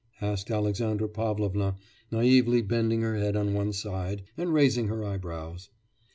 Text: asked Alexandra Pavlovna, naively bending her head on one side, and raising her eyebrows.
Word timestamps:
asked 0.19 0.49
Alexandra 0.49 1.07
Pavlovna, 1.07 1.75
naively 2.09 2.59
bending 2.63 3.01
her 3.01 3.17
head 3.17 3.35
on 3.35 3.53
one 3.53 3.71
side, 3.71 4.23
and 4.35 4.51
raising 4.51 4.87
her 4.87 5.03
eyebrows. 5.05 5.69